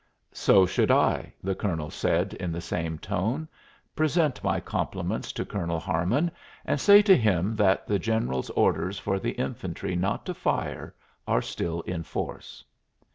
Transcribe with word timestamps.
"So 0.33 0.65
should 0.65 0.89
I," 0.89 1.31
the 1.43 1.53
colonel 1.53 1.91
said 1.91 2.33
in 2.33 2.51
the 2.51 2.59
same 2.59 2.97
tone. 2.97 3.47
"Present 3.95 4.43
my 4.43 4.59
compliments 4.59 5.31
to 5.33 5.45
Colonel 5.45 5.79
Harmon 5.79 6.31
and 6.65 6.81
say 6.81 7.03
to 7.03 7.15
him 7.15 7.55
that 7.57 7.85
the 7.85 7.99
general's 7.99 8.49
orders 8.49 8.97
for 8.97 9.19
the 9.19 9.33
infantry 9.33 9.95
not 9.95 10.25
to 10.25 10.33
fire 10.33 10.95
are 11.27 11.43
still 11.43 11.81
in 11.81 12.01
force." 12.01 12.63